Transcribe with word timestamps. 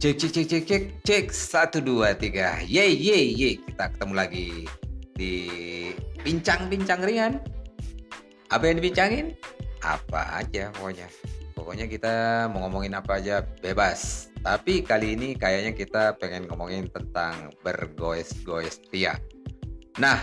Cek 0.00 0.16
cek 0.16 0.32
cek 0.32 0.46
cek 0.48 0.64
cek 0.64 0.84
cek 1.04 1.24
satu 1.28 1.84
dua 1.84 2.16
tiga. 2.16 2.56
Ye 2.64 2.88
ye 2.88 3.36
ye 3.36 3.60
kita 3.60 3.92
ketemu 3.92 4.14
lagi 4.16 4.64
di 5.12 5.32
bincang-bincang 6.24 7.04
ringan. 7.04 7.36
Apa 8.48 8.72
yang 8.72 8.80
dibincangin? 8.80 9.36
Apa 9.84 10.40
aja 10.40 10.72
pokoknya. 10.72 11.04
Pokoknya 11.52 11.84
kita 11.84 12.48
mau 12.48 12.64
ngomongin 12.64 12.96
apa 12.96 13.20
aja 13.20 13.44
bebas. 13.60 14.32
Tapi 14.40 14.80
kali 14.88 15.20
ini 15.20 15.36
kayaknya 15.36 15.76
kita 15.76 16.16
pengen 16.16 16.48
ngomongin 16.48 16.88
tentang 16.88 17.52
bergoes-goes 17.60 18.80
tia. 18.88 19.20
Nah, 20.00 20.16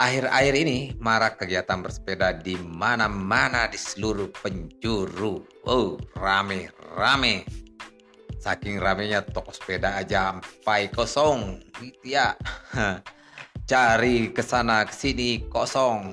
akhir-akhir 0.00 0.54
ini 0.56 0.96
marak 1.04 1.36
kegiatan 1.36 1.84
bersepeda 1.84 2.32
di 2.40 2.56
mana-mana 2.56 3.68
di 3.68 3.76
seluruh 3.76 4.32
penjuru. 4.40 5.44
Oh, 5.68 6.00
rame-rame. 6.16 7.63
Saking 8.44 8.76
ramenya 8.76 9.24
toko 9.24 9.56
sepeda 9.56 9.96
aja 9.96 10.36
sampai 10.36 10.92
kosong. 10.92 11.64
Gitu 11.80 12.12
ya. 12.12 12.36
Cari 13.70 14.36
ke 14.36 14.44
sana 14.44 14.84
ke 14.84 14.92
sini 14.92 15.48
kosong. 15.48 16.12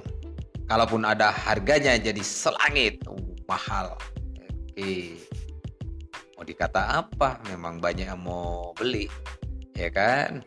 Kalaupun 0.63 1.03
ada 1.03 1.27
harganya 1.27 1.99
jadi 1.99 2.23
selangit. 2.23 3.03
Uh, 3.03 3.35
mahal. 3.51 3.99
Oke. 4.47 5.19
Mau 6.39 6.47
dikata 6.47 7.03
apa? 7.03 7.43
Memang 7.51 7.83
banyak 7.83 8.07
yang 8.07 8.23
mau 8.23 8.71
beli. 8.79 9.11
Ya 9.75 9.91
kan? 9.91 10.39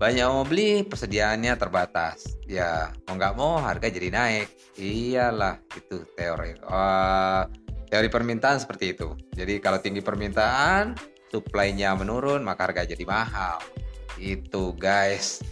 Banyak 0.00 0.24
mau 0.32 0.44
beli, 0.48 0.88
persediaannya 0.88 1.52
terbatas. 1.60 2.40
Ya, 2.48 2.96
mau 3.04 3.20
nggak 3.20 3.36
mau 3.36 3.60
harga 3.60 3.92
jadi 3.92 4.08
naik. 4.08 4.48
Iyalah, 4.80 5.60
itu 5.76 6.00
teori. 6.16 6.56
Uh, 6.64 7.44
teori 7.92 8.08
permintaan 8.08 8.56
seperti 8.56 8.96
itu. 8.96 9.12
Jadi 9.36 9.60
kalau 9.60 9.80
tinggi 9.80 10.00
permintaan, 10.00 10.96
supply-nya 11.30 11.94
menurun, 11.98 12.42
maka 12.46 12.70
harga 12.70 12.86
jadi 12.86 13.04
mahal. 13.06 13.58
Itu 14.16 14.74
guys. 14.78 15.42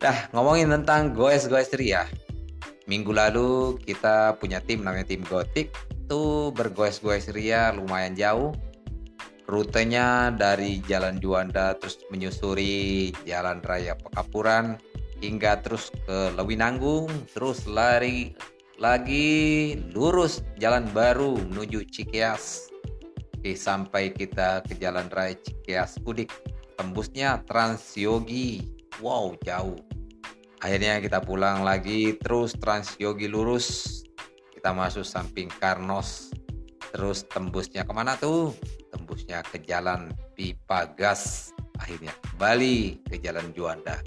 Dah, 0.00 0.28
ngomongin 0.36 0.68
tentang 0.68 1.14
goes-goes 1.16 1.72
ria. 1.76 2.04
Minggu 2.84 3.16
lalu 3.16 3.80
kita 3.80 4.36
punya 4.36 4.60
tim 4.60 4.84
namanya 4.84 5.08
tim 5.08 5.24
Gotik 5.24 5.72
itu 6.04 6.52
bergoes-goes 6.52 7.32
ria 7.32 7.72
lumayan 7.72 8.12
jauh 8.12 8.52
rutenya 9.48 10.28
dari 10.36 10.84
Jalan 10.84 11.16
Juanda 11.16 11.72
terus 11.80 11.96
menyusuri 12.12 13.08
Jalan 13.24 13.64
Raya 13.64 13.96
Pekapuran 13.96 14.76
hingga 15.24 15.64
terus 15.64 15.88
ke 16.04 16.36
Lewinanggung 16.36 17.08
terus 17.32 17.64
lari 17.64 18.36
lagi 18.76 19.80
lurus 19.96 20.44
jalan 20.60 20.84
baru 20.92 21.40
menuju 21.40 21.88
Cikeas 21.88 22.73
Oke, 23.44 23.60
sampai 23.60 24.08
kita 24.08 24.64
ke 24.64 24.72
Jalan 24.80 25.12
Raya 25.12 25.36
Cikeas 25.36 26.00
Udik. 26.08 26.32
Tembusnya 26.80 27.44
Trans 27.44 27.92
Yogi. 27.92 28.72
Wow 29.04 29.36
jauh. 29.44 29.76
Akhirnya 30.64 30.96
kita 30.96 31.20
pulang 31.20 31.60
lagi 31.60 32.16
terus 32.24 32.56
Trans 32.56 32.96
Yogi 32.96 33.28
lurus. 33.28 34.00
Kita 34.48 34.72
masuk 34.72 35.04
samping 35.04 35.52
Karnos. 35.60 36.32
Terus 36.88 37.28
tembusnya 37.28 37.84
ke 37.84 37.92
mana 37.92 38.16
tuh? 38.16 38.56
Tembusnya 38.88 39.44
ke 39.44 39.60
jalan 39.60 40.08
pipa 40.32 40.96
gas 40.96 41.52
akhirnya 41.76 42.16
Bali 42.40 42.96
ke 43.04 43.20
jalan 43.20 43.52
Juanda. 43.52 44.00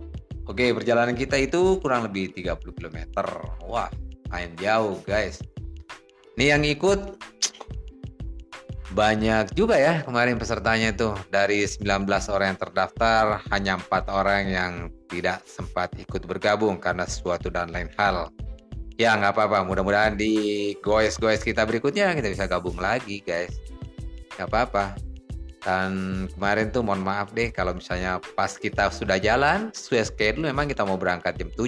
Oke 0.49 0.73
perjalanan 0.73 1.13
kita 1.13 1.37
itu 1.37 1.77
kurang 1.77 2.09
lebih 2.09 2.33
30 2.33 2.57
km 2.73 3.21
wah 3.69 3.93
main 4.33 4.49
jauh 4.57 4.97
guys. 5.05 5.45
Ini 6.33 6.57
yang 6.57 6.65
ikut 6.65 7.21
banyak 8.97 9.53
juga 9.53 9.77
ya 9.77 10.01
kemarin 10.01 10.41
pesertanya 10.41 10.89
tuh. 10.97 11.13
Dari 11.29 11.69
19 11.69 12.09
orang 12.33 12.57
yang 12.57 12.59
terdaftar 12.65 13.45
hanya 13.53 13.77
empat 13.77 14.09
orang 14.09 14.43
yang 14.49 14.71
tidak 15.05 15.45
sempat 15.45 15.93
ikut 16.01 16.25
bergabung 16.25 16.81
karena 16.81 17.05
sesuatu 17.05 17.53
dan 17.53 17.69
lain 17.69 17.93
hal. 18.01 18.33
Ya 18.97 19.13
nggak 19.13 19.37
apa-apa. 19.37 19.61
Mudah-mudahan 19.69 20.17
di 20.17 20.73
goes-goes 20.81 21.45
kita 21.45 21.61
berikutnya 21.69 22.17
kita 22.17 22.33
bisa 22.33 22.49
gabung 22.49 22.81
lagi 22.81 23.21
guys. 23.21 23.53
Nggak 24.33 24.49
apa-apa. 24.49 24.85
Dan 25.61 25.91
kemarin 26.33 26.73
tuh 26.73 26.81
mohon 26.81 27.05
maaf 27.05 27.29
deh 27.37 27.53
kalau 27.53 27.77
misalnya 27.77 28.17
pas 28.33 28.57
kita 28.57 28.89
sudah 28.89 29.21
jalan 29.21 29.69
sesuai 29.77 30.09
schedule 30.09 30.49
memang 30.49 30.65
kita 30.65 30.81
mau 30.81 30.97
berangkat 30.97 31.37
jam 31.37 31.51
7 31.53 31.67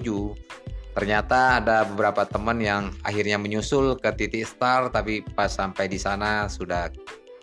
ternyata 1.00 1.62
ada 1.62 1.86
beberapa 1.86 2.26
teman 2.26 2.58
yang 2.60 2.92
akhirnya 3.08 3.38
menyusul 3.38 3.96
ke 4.02 4.10
titik 4.20 4.44
start 4.44 4.92
tapi 4.92 5.22
pas 5.38 5.48
sampai 5.48 5.88
di 5.88 5.96
sana 5.96 6.52
sudah 6.52 6.90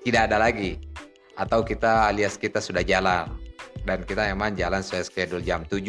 tidak 0.07 0.31
ada 0.31 0.39
lagi. 0.39 0.79
Atau 1.35 1.67
kita 1.67 2.07
alias 2.07 2.39
kita 2.39 2.63
sudah 2.63 2.87
jalan. 2.87 3.27
Dan 3.83 4.07
kita 4.07 4.31
emang 4.31 4.55
jalan 4.55 4.87
sesuai 4.87 5.05
schedule 5.11 5.43
jam 5.43 5.67
7 5.67 5.83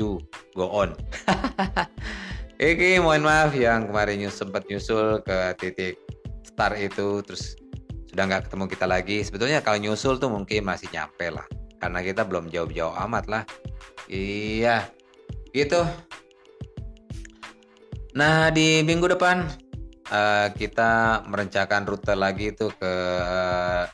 go 0.58 0.66
on. 0.74 0.98
Oke, 2.58 2.98
mohon 2.98 3.22
maaf 3.22 3.54
yang 3.54 3.86
kemarin 3.86 4.26
sempat 4.34 4.66
nyusul 4.66 5.22
ke 5.22 5.54
titik 5.62 6.02
start 6.42 6.82
itu. 6.82 7.22
Terus 7.22 7.54
sudah 8.10 8.24
nggak 8.26 8.50
ketemu 8.50 8.66
kita 8.66 8.86
lagi. 8.90 9.18
Sebetulnya 9.22 9.62
kalau 9.62 9.78
nyusul 9.78 10.18
tuh 10.18 10.34
mungkin 10.34 10.66
masih 10.66 10.90
nyampe 10.90 11.30
lah, 11.30 11.46
karena 11.78 12.02
kita 12.02 12.26
belum 12.26 12.50
jauh-jauh 12.50 12.98
amat 13.06 13.30
lah. 13.30 13.44
Iya, 14.10 14.90
gitu. 15.54 15.86
Nah 18.18 18.50
di 18.50 18.82
minggu 18.82 19.06
depan 19.14 19.46
uh, 20.12 20.48
kita 20.56 21.24
merencanakan 21.28 21.84
rute 21.88 22.14
lagi 22.16 22.56
itu 22.56 22.72
ke 22.76 22.94
uh, 23.22 23.88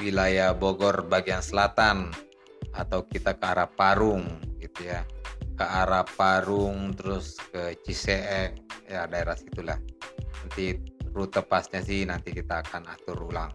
wilayah 0.00 0.52
Bogor 0.52 1.08
bagian 1.08 1.40
selatan 1.40 2.12
atau 2.76 3.04
kita 3.08 3.36
ke 3.36 3.44
arah 3.44 3.68
Parung 3.68 4.24
gitu 4.60 4.88
ya. 4.88 5.04
Ke 5.56 5.64
arah 5.64 6.04
Parung 6.04 6.92
terus 6.92 7.40
ke 7.52 7.76
Ciseeng 7.84 8.60
ya 8.84 9.08
daerah 9.08 9.36
situlah. 9.36 9.80
Nanti 10.44 10.76
rute 11.16 11.40
pasnya 11.40 11.80
sih 11.80 12.04
nanti 12.04 12.32
kita 12.32 12.60
akan 12.60 12.92
atur 12.92 13.32
ulang. 13.32 13.52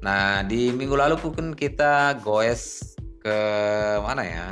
Nah 0.00 0.40
di 0.44 0.72
minggu 0.72 0.96
lalu 0.96 1.20
pun 1.20 1.52
kita 1.52 2.16
goes 2.24 2.96
ke 3.20 3.38
mana 4.00 4.24
ya? 4.24 4.46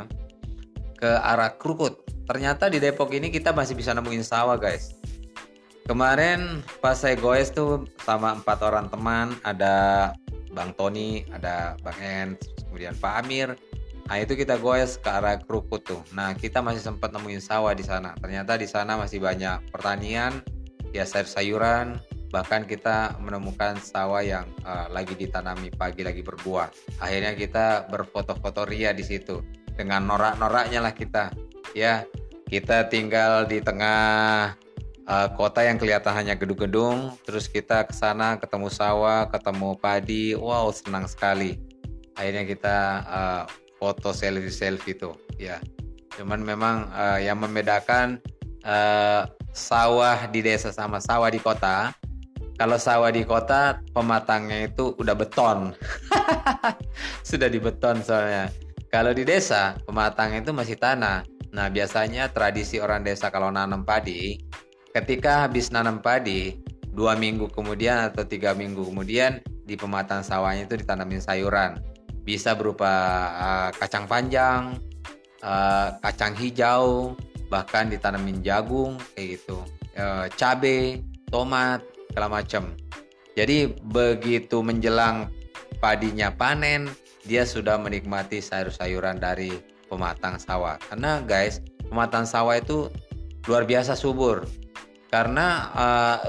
Ke 1.01 1.17
arah 1.21 1.57
Krukut. 1.57 2.05
Ternyata 2.25 2.73
di 2.73 2.81
Depok 2.81 3.13
ini 3.13 3.29
kita 3.29 3.53
masih 3.53 3.77
bisa 3.77 3.93
nemuin 3.93 4.25
sawah 4.25 4.57
guys 4.57 5.04
kemarin 5.85 6.65
pas 6.81 6.97
saya 6.97 7.17
goes 7.17 7.53
tuh 7.53 7.85
sama 8.01 8.37
empat 8.37 8.59
orang 8.65 8.89
teman 8.89 9.37
ada 9.45 10.11
Bang 10.53 10.73
Tony 10.77 11.29
ada 11.33 11.77
Bang 11.85 11.99
En 12.01 12.29
kemudian 12.69 12.97
Pak 12.99 13.15
Amir 13.25 13.57
Nah 14.05 14.21
itu 14.21 14.37
kita 14.37 14.61
goes 14.61 15.01
ke 15.01 15.09
arah 15.09 15.41
Krukut 15.41 15.81
tuh. 15.81 16.05
Nah 16.13 16.37
kita 16.37 16.61
masih 16.61 16.85
sempat 16.85 17.09
nemuin 17.09 17.41
sawah 17.41 17.73
di 17.73 17.81
sana. 17.81 18.13
Ternyata 18.21 18.61
di 18.61 18.69
sana 18.69 19.01
masih 19.01 19.17
banyak 19.17 19.73
pertanian, 19.73 20.45
ya 20.93 21.09
sayur-sayuran. 21.09 21.97
Bahkan 22.29 22.69
kita 22.69 23.17
menemukan 23.23 23.81
sawah 23.81 24.21
yang 24.21 24.45
uh, 24.67 24.91
lagi 24.93 25.17
ditanami 25.17 25.73
pagi 25.73 26.05
lagi 26.05 26.21
berbuah. 26.21 26.69
Akhirnya 27.01 27.33
kita 27.33 27.89
berfoto-foto 27.89 28.69
ria 28.69 28.93
di 28.93 29.07
situ 29.07 29.41
dengan 29.73 30.05
norak-noraknya 30.05 30.85
lah 30.85 30.93
kita. 30.93 31.33
Ya 31.73 32.05
kita 32.45 32.93
tinggal 32.93 33.49
di 33.49 33.65
tengah 33.65 34.53
uh, 35.09 35.29
kota 35.35 35.65
yang 35.65 35.81
kelihatan 35.81 36.13
hanya 36.15 36.35
gedung-gedung. 36.37 37.17
Terus 37.25 37.51
kita 37.51 37.85
ke 37.89 37.95
sana 37.97 38.37
ketemu 38.37 38.69
sawah, 38.69 39.29
ketemu 39.29 39.77
padi. 39.79 40.37
Wow 40.37 40.71
senang 40.75 41.09
sekali. 41.09 41.61
Akhirnya 42.15 42.47
kita 42.47 42.77
uh, 43.07 43.43
foto 43.85 44.17
selfie 44.17 44.49
selfie 44.49 44.97
itu 44.97 45.13
ya 45.37 45.61
cuman 46.17 46.41
memang 46.41 46.89
uh, 46.95 47.19
yang 47.21 47.37
membedakan 47.37 48.23
uh, 48.65 49.27
sawah 49.51 50.25
di 50.31 50.41
desa 50.41 50.71
sama 50.71 51.03
sawah 51.05 51.29
di 51.29 51.43
kota 51.43 51.93
kalau 52.55 52.79
sawah 52.79 53.11
di 53.11 53.27
kota 53.27 53.83
pematangnya 53.91 54.71
itu 54.71 54.95
udah 54.97 55.13
beton 55.13 55.75
sudah 57.29 57.51
di 57.51 57.59
beton 57.59 58.01
soalnya 58.01 58.49
kalau 58.89 59.11
di 59.11 59.27
desa 59.27 59.75
pematangnya 59.85 60.41
itu 60.47 60.55
masih 60.55 60.79
tanah 60.79 61.27
nah 61.51 61.67
biasanya 61.69 62.31
tradisi 62.31 62.79
orang 62.79 63.03
desa 63.03 63.31
kalau 63.31 63.51
nanam 63.51 63.83
padi 63.83 64.39
ketika 64.95 65.45
habis 65.45 65.75
nanam 65.75 65.99
padi 65.99 66.63
dua 66.95 67.19
minggu 67.19 67.51
kemudian 67.51 68.15
atau 68.15 68.23
tiga 68.23 68.55
minggu 68.55 68.87
kemudian 68.87 69.43
di 69.67 69.75
pematang 69.75 70.23
sawahnya 70.23 70.71
itu 70.71 70.79
ditanamin 70.79 71.19
sayuran 71.19 71.83
bisa 72.25 72.57
berupa 72.57 72.89
uh, 73.37 73.71
kacang 73.77 74.09
panjang, 74.09 74.81
uh, 75.45 75.93
kacang 76.01 76.33
hijau, 76.33 77.13
bahkan 77.53 77.93
ditanamin 77.93 78.41
jagung 78.41 78.97
kayak 79.13 79.37
gitu, 79.39 79.61
uh, 80.01 80.27
cabe, 80.41 81.05
tomat, 81.29 81.85
segala 82.09 82.41
macam. 82.41 82.73
Jadi 83.37 83.77
begitu 83.93 84.65
menjelang 84.65 85.29
padinya 85.85 86.33
panen, 86.33 86.89
dia 87.29 87.45
sudah 87.45 87.77
menikmati 87.77 88.41
sayur-sayuran 88.41 89.21
dari 89.21 89.53
pematang 89.93 90.41
sawah. 90.41 90.81
Karena 90.81 91.21
guys, 91.21 91.61
pematang 91.93 92.25
sawah 92.25 92.57
itu 92.57 92.89
luar 93.45 93.69
biasa 93.69 93.93
subur. 93.93 94.49
Karena 95.15 95.71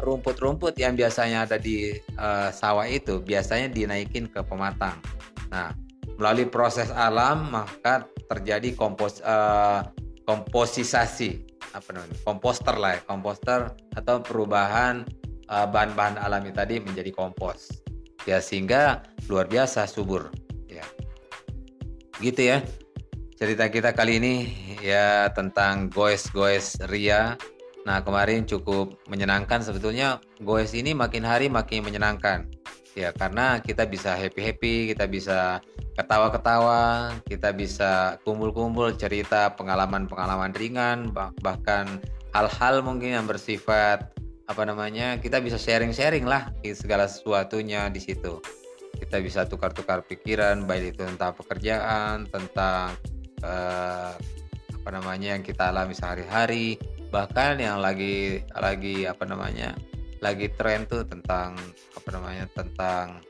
rumput-rumput 0.05 0.77
uh, 0.77 0.81
yang 0.85 0.93
biasanya 0.93 1.49
ada 1.49 1.57
di 1.57 1.89
uh, 2.21 2.53
sawah 2.53 2.85
itu 2.85 3.17
biasanya 3.17 3.73
dinaikin 3.73 4.29
ke 4.29 4.45
pematang. 4.45 5.01
Nah, 5.49 5.73
melalui 6.21 6.45
proses 6.45 6.93
alam 6.93 7.49
maka 7.49 8.05
terjadi 8.29 8.77
kompos 8.77 9.25
uh, 9.25 9.89
komposisasi 10.29 11.49
apa 11.73 11.97
namanya 11.97 12.13
komposter 12.21 12.77
lah 12.77 12.93
ya, 12.93 13.01
komposter 13.09 13.73
atau 13.97 14.21
perubahan 14.21 15.01
uh, 15.49 15.65
bahan-bahan 15.65 16.21
alami 16.21 16.53
tadi 16.53 16.77
menjadi 16.77 17.09
kompos. 17.09 17.81
Ya 18.29 18.37
sehingga 18.37 19.01
luar 19.25 19.49
biasa 19.49 19.89
subur 19.89 20.29
ya. 20.69 20.85
Gitu 22.21 22.53
ya 22.53 22.61
cerita 23.33 23.65
kita 23.65 23.97
kali 23.97 24.21
ini 24.21 24.35
ya 24.77 25.33
tentang 25.33 25.89
goes-goes 25.89 26.77
ria 26.85 27.33
nah 27.85 28.01
kemarin 28.01 28.43
cukup 28.43 28.97
menyenangkan. 29.07 29.61
Sebetulnya 29.61 30.19
goes 30.41 30.73
ini 30.73 30.91
makin 30.91 31.21
hari 31.21 31.47
makin 31.47 31.85
menyenangkan. 31.85 32.49
Ya 32.95 33.11
karena 33.11 33.59
kita 33.59 33.85
bisa 33.85 34.15
happy 34.15 34.41
happy 34.41 34.75
kita 34.95 35.05
bisa 35.05 35.59
ketawa 35.99 36.31
ketawa 36.31 36.81
kita 37.27 37.51
bisa 37.51 38.15
kumpul 38.23 38.55
kumpul 38.55 38.91
cerita 38.95 39.51
pengalaman 39.51 40.07
pengalaman 40.07 40.55
ringan 40.55 41.11
bahkan 41.43 41.99
hal-hal 42.31 42.83
mungkin 42.83 43.15
yang 43.19 43.27
bersifat 43.27 44.15
apa 44.47 44.63
namanya 44.63 45.19
kita 45.19 45.43
bisa 45.43 45.59
sharing 45.59 45.91
sharing 45.91 46.23
lah 46.23 46.55
segala 46.71 47.07
sesuatunya 47.11 47.91
di 47.91 47.99
situ. 47.99 48.39
Kita 48.95 49.19
bisa 49.19 49.43
tukar-tukar 49.43 50.07
pikiran 50.07 50.63
baik 50.63 50.95
itu 50.95 51.03
tentang 51.03 51.35
pekerjaan 51.35 52.31
tentang 52.31 52.95
uh, 53.43 54.15
apa 54.71 54.89
namanya 54.93 55.35
yang 55.35 55.43
kita 55.43 55.67
alami 55.67 55.91
sehari-hari 55.97 56.79
bahkan 57.09 57.57
yang 57.59 57.81
lagi 57.81 58.41
lagi 58.55 59.05
apa 59.05 59.23
namanya 59.25 59.75
lagi 60.23 60.49
tren 60.57 60.87
tuh 60.89 61.05
tentang 61.05 61.53
apa 61.93 62.09
namanya 62.09 62.45
tentang 62.55 63.21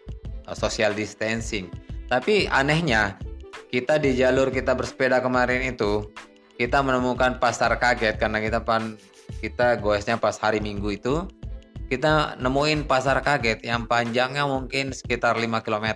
uh, 0.48 0.56
social 0.56 0.96
distancing. 0.96 1.68
Tapi 2.08 2.46
anehnya 2.48 3.18
kita 3.74 3.98
di 4.00 4.16
jalur 4.16 4.54
kita 4.54 4.78
bersepeda 4.78 5.20
kemarin 5.20 5.66
itu 5.66 6.08
kita 6.56 6.80
menemukan 6.80 7.42
pasar 7.42 7.76
kaget 7.76 8.16
karena 8.16 8.40
kita 8.40 8.64
pan 8.64 8.96
kita 9.44 9.76
goesnya 9.82 10.16
pas 10.16 10.38
hari 10.40 10.64
Minggu 10.64 10.96
itu 10.96 11.28
kita 11.92 12.40
nemuin 12.40 12.88
pasar 12.88 13.20
kaget 13.22 13.62
yang 13.62 13.86
panjangnya 13.86 14.48
mungkin 14.48 14.90
sekitar 14.96 15.38
5 15.38 15.62
km 15.62 15.88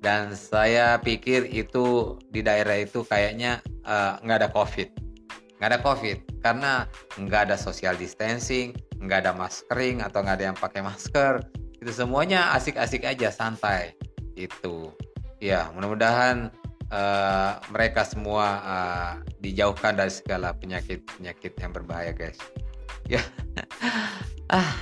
dan 0.00 0.32
saya 0.32 0.96
pikir 0.96 1.44
itu 1.52 2.16
di 2.32 2.40
daerah 2.40 2.80
itu 2.80 3.04
kayaknya 3.04 3.60
uh, 3.84 4.16
nggak 4.24 4.38
ada 4.40 4.48
covid 4.54 4.88
nggak 5.60 5.76
ada 5.76 5.80
covid 5.84 6.18
karena 6.40 6.88
nggak 7.20 7.52
ada 7.52 7.56
social 7.60 7.92
distancing 8.00 8.72
nggak 9.00 9.24
ada 9.26 9.32
maskering 9.32 10.04
atau 10.04 10.20
nggak 10.20 10.36
ada 10.40 10.46
yang 10.52 10.58
pakai 10.58 10.84
masker. 10.84 11.40
Itu 11.80 11.92
semuanya 11.92 12.52
asik-asik 12.52 13.08
aja 13.08 13.32
santai. 13.32 13.96
Itu 14.36 14.92
ya 15.40 15.72
mudah-mudahan 15.72 16.52
uh, 16.92 17.52
mereka 17.72 18.04
semua 18.04 18.60
uh, 18.60 19.12
dijauhkan 19.40 19.96
dari 19.96 20.12
segala 20.12 20.52
penyakit 20.52 21.00
penyakit 21.16 21.56
yang 21.56 21.72
berbahaya 21.72 22.12
guys. 22.12 22.38
Ya. 23.08 23.24
Ah 24.50 24.74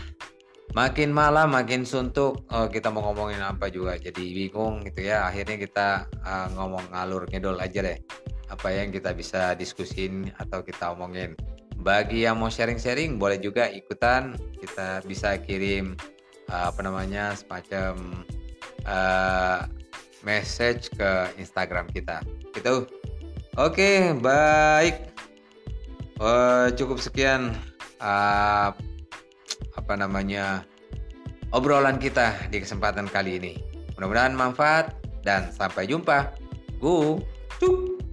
makin 0.72 1.12
malam 1.12 1.52
makin 1.52 1.84
suntuk. 1.84 2.40
Oh, 2.48 2.72
kita 2.72 2.88
mau 2.88 3.04
ngomongin 3.04 3.44
apa 3.44 3.68
juga 3.68 4.00
jadi 4.00 4.16
bingung 4.16 4.80
gitu 4.88 5.04
ya. 5.04 5.28
Akhirnya 5.28 5.60
kita 5.60 6.08
uh, 6.24 6.48
ngomong 6.56 6.88
ngalur 6.88 7.28
ngedol 7.28 7.60
aja 7.60 7.84
deh 7.84 8.00
apa 8.48 8.68
yang 8.72 8.88
kita 8.88 9.12
bisa 9.12 9.52
diskusin 9.54 10.32
atau 10.40 10.64
kita 10.64 10.92
omongin. 10.92 11.36
Bagi 11.78 12.26
yang 12.26 12.42
mau 12.42 12.50
sharing-sharing 12.50 13.20
boleh 13.20 13.38
juga 13.38 13.70
ikutan. 13.70 14.34
Kita 14.58 15.04
bisa 15.06 15.38
kirim 15.38 15.94
uh, 16.50 16.72
apa 16.72 16.80
namanya 16.82 17.36
semacam 17.38 18.24
uh, 18.88 19.68
message 20.26 20.90
ke 20.96 21.32
Instagram 21.38 21.86
kita. 21.92 22.24
Gitu. 22.56 22.88
Oke 23.54 24.16
baik. 24.18 25.14
Uh, 26.18 26.74
cukup 26.74 26.98
sekian 26.98 27.54
uh, 28.02 28.74
apa 29.78 29.94
namanya 29.94 30.66
obrolan 31.54 32.02
kita 32.02 32.34
di 32.50 32.58
kesempatan 32.58 33.06
kali 33.06 33.38
ini. 33.38 33.54
Mudah-mudahan 33.94 34.34
manfaat 34.34 34.98
dan 35.22 35.54
sampai 35.54 35.86
jumpa. 35.86 36.34
Gu 36.82 37.22
cuk 37.58 38.07